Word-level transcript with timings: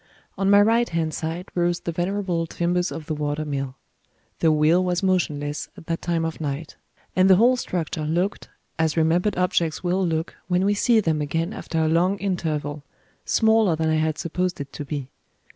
On 0.35 0.49
my 0.49 0.59
right 0.59 0.89
hand 0.89 1.13
side 1.13 1.49
rose 1.53 1.81
the 1.81 1.91
venerable 1.91 2.47
timbers 2.47 2.91
of 2.91 3.05
the 3.05 3.13
water 3.13 3.45
mill. 3.45 3.75
The 4.39 4.51
wheel 4.51 4.83
was 4.83 5.03
motionless, 5.03 5.69
at 5.77 5.85
that 5.85 6.01
time 6.01 6.25
of 6.25 6.41
night; 6.41 6.75
and 7.15 7.29
the 7.29 7.35
whole 7.35 7.55
structure 7.55 8.05
looked 8.05 8.49
as 8.79 8.97
remembered 8.97 9.37
objects 9.37 9.83
will 9.83 10.03
look, 10.03 10.33
when 10.47 10.65
we 10.65 10.73
see 10.73 11.01
them 11.01 11.21
again 11.21 11.53
after 11.53 11.77
a 11.77 11.87
long 11.87 12.17
interval 12.17 12.83
smaller 13.25 13.75
than 13.75 13.89
I 13.89 13.97
had 13.97 14.17
supposed 14.17 14.59
it 14.59 14.73
to 14.73 14.83
be. 14.83 15.11